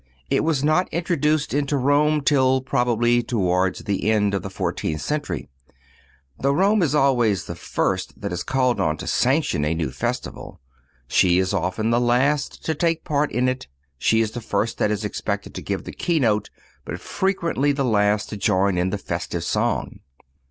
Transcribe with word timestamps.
It 0.31 0.43
was 0.43 0.63
not 0.63 0.89
introduced 0.91 1.53
into 1.53 1.77
Rome 1.77 2.21
till 2.23 2.61
probably 2.61 3.21
towards 3.21 3.83
the 3.83 4.09
end 4.09 4.33
of 4.33 4.41
the 4.41 4.49
fourteenth 4.49 5.01
century. 5.01 5.47
Though 6.39 6.53
Rome 6.53 6.81
is 6.81 6.95
always 6.95 7.45
the 7.45 7.53
first 7.53 8.19
that 8.19 8.33
is 8.33 8.41
called 8.41 8.79
on 8.79 8.97
to 8.97 9.05
sanction 9.05 9.63
a 9.63 9.75
new 9.75 9.91
festival, 9.91 10.59
she 11.07 11.37
is 11.37 11.53
often 11.53 11.91
the 11.91 12.01
last 12.01 12.65
to 12.65 12.73
take 12.73 13.03
part 13.03 13.31
in 13.31 13.47
it. 13.47 13.67
She 13.99 14.21
is 14.21 14.31
the 14.31 14.41
first 14.41 14.79
that 14.79 14.89
is 14.89 15.05
expected 15.05 15.53
to 15.53 15.61
give 15.61 15.83
the 15.83 15.91
key 15.93 16.19
note, 16.19 16.49
but 16.83 16.99
frequently 16.99 17.71
the 17.71 17.85
last 17.85 18.29
to 18.29 18.37
join 18.37 18.79
in 18.79 18.89
the 18.89 18.97
festive 18.97 19.43
song. 19.43 19.99